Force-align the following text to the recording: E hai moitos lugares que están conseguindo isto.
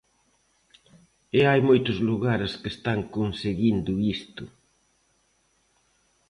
E 1.37 1.41
hai 1.49 1.59
moitos 1.69 1.97
lugares 2.09 2.51
que 2.61 2.69
están 2.75 2.99
conseguindo 3.17 3.91
isto. 4.17 4.43